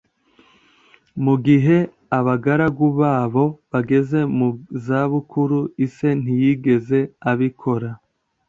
Mugihe 1.23 1.77
abagaragu 2.17 2.85
babo 2.99 3.45
bageze 3.71 4.19
mu 4.37 4.49
za 4.85 5.01
bukuru, 5.11 5.59
ise 5.85 6.09
ntiyigeze 6.21 6.99
abikora. 7.31 7.91